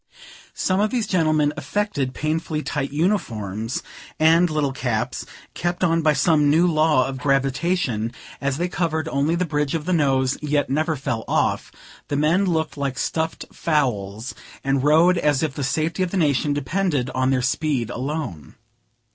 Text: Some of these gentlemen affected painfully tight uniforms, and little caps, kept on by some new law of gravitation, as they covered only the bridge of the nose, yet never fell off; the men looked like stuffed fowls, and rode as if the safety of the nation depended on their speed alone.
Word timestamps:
Some 0.55 0.79
of 0.79 0.89
these 0.89 1.05
gentlemen 1.05 1.53
affected 1.55 2.15
painfully 2.15 2.63
tight 2.63 2.91
uniforms, 2.91 3.83
and 4.19 4.49
little 4.49 4.71
caps, 4.71 5.27
kept 5.53 5.83
on 5.83 6.01
by 6.01 6.13
some 6.13 6.49
new 6.49 6.65
law 6.65 7.05
of 7.07 7.19
gravitation, 7.19 8.11
as 8.41 8.57
they 8.57 8.67
covered 8.67 9.07
only 9.09 9.35
the 9.35 9.45
bridge 9.45 9.75
of 9.75 9.85
the 9.85 9.93
nose, 9.93 10.39
yet 10.41 10.71
never 10.71 10.95
fell 10.95 11.23
off; 11.27 11.71
the 12.07 12.17
men 12.17 12.45
looked 12.45 12.77
like 12.77 12.97
stuffed 12.97 13.45
fowls, 13.53 14.33
and 14.63 14.83
rode 14.83 15.19
as 15.19 15.43
if 15.43 15.53
the 15.53 15.63
safety 15.63 16.01
of 16.01 16.09
the 16.09 16.17
nation 16.17 16.51
depended 16.51 17.11
on 17.11 17.29
their 17.29 17.43
speed 17.43 17.91
alone. 17.91 18.55